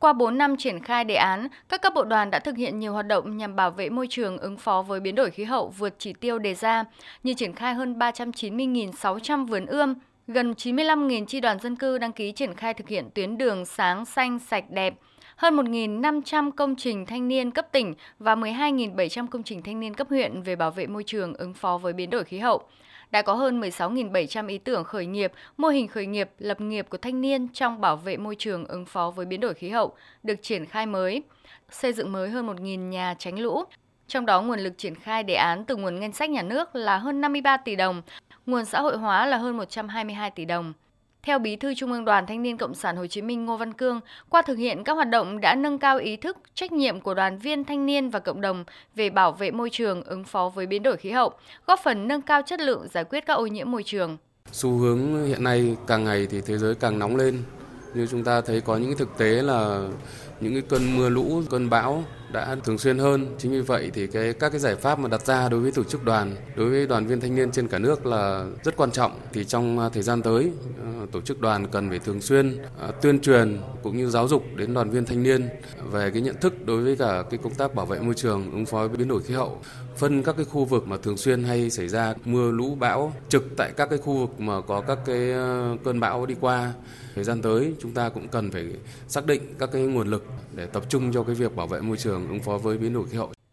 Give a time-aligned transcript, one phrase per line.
[0.00, 2.92] Qua 4 năm triển khai đề án, các cấp bộ đoàn đã thực hiện nhiều
[2.92, 5.94] hoạt động nhằm bảo vệ môi trường ứng phó với biến đổi khí hậu vượt
[5.98, 6.84] chỉ tiêu đề ra,
[7.22, 9.94] như triển khai hơn 390.600 vườn ươm,
[10.26, 14.04] gần 95.000 chi đoàn dân cư đăng ký triển khai thực hiện tuyến đường sáng
[14.04, 14.94] xanh sạch đẹp,
[15.38, 20.08] hơn 1.500 công trình thanh niên cấp tỉnh và 12.700 công trình thanh niên cấp
[20.10, 22.62] huyện về bảo vệ môi trường ứng phó với biến đổi khí hậu.
[23.10, 26.98] Đã có hơn 16.700 ý tưởng khởi nghiệp, mô hình khởi nghiệp, lập nghiệp của
[26.98, 30.42] thanh niên trong bảo vệ môi trường ứng phó với biến đổi khí hậu được
[30.42, 31.22] triển khai mới,
[31.70, 33.64] xây dựng mới hơn 1.000 nhà tránh lũ,
[34.08, 36.96] trong đó nguồn lực triển khai đề án từ nguồn ngân sách nhà nước là
[36.96, 38.02] hơn 53 tỷ đồng,
[38.46, 40.72] nguồn xã hội hóa là hơn 122 tỷ đồng.
[41.22, 43.72] Theo Bí thư Trung ương Đoàn Thanh niên Cộng sản Hồ Chí Minh Ngô Văn
[43.72, 47.14] Cương, qua thực hiện các hoạt động đã nâng cao ý thức, trách nhiệm của
[47.14, 50.66] đoàn viên thanh niên và cộng đồng về bảo vệ môi trường, ứng phó với
[50.66, 51.32] biến đổi khí hậu,
[51.66, 54.16] góp phần nâng cao chất lượng giải quyết các ô nhiễm môi trường.
[54.52, 57.42] Xu hướng hiện nay càng ngày thì thế giới càng nóng lên.
[57.94, 59.88] Như chúng ta thấy có những thực tế là
[60.40, 63.34] những cái cơn mưa lũ, cơn bão đã thường xuyên hơn.
[63.38, 65.84] Chính vì vậy thì cái các cái giải pháp mà đặt ra đối với tổ
[65.84, 69.12] chức đoàn, đối với đoàn viên thanh niên trên cả nước là rất quan trọng.
[69.32, 72.88] Thì trong à, thời gian tới, ờ, tổ chức đoàn cần phải thường xuyên à,
[73.02, 75.48] tuyên truyền cũng như giáo dục đến đoàn viên thanh niên
[75.90, 78.66] về cái nhận thức đối với cả cái công tác bảo vệ môi trường, ứng
[78.66, 79.60] phó với biến đổi khí hậu,
[79.96, 83.44] phân các cái khu vực mà thường xuyên hay xảy ra mưa lũ bão trực
[83.56, 86.72] tại các cái khu vực mà có các cái ờ, cơn bão đi qua.
[87.14, 88.66] Thời gian tới chúng ta cũng cần phải
[89.08, 91.96] xác định các cái nguồn lực để tập trung cho cái việc bảo vệ môi
[91.96, 93.37] trường ứng phó với biến đổi khí hậu.